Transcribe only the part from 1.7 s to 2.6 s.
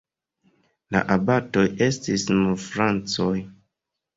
estis nur